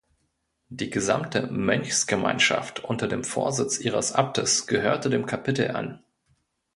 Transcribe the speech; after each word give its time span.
Die 0.69 0.89
gesamte 0.89 1.45
Mönchsgemeinschaft 1.51 2.83
unter 2.83 3.07
dem 3.07 3.23
Vorsitz 3.23 3.79
ihres 3.79 4.13
Abtes 4.13 4.65
gehörte 4.65 5.11
dem 5.11 5.27
Kapitel 5.27 5.69
an. 5.75 5.99